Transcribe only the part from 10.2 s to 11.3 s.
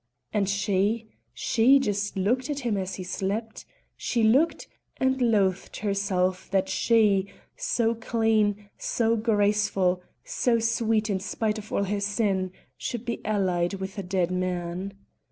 so sweet in